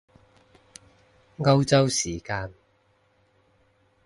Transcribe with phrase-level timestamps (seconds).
[1.37, 2.51] 歐洲時間？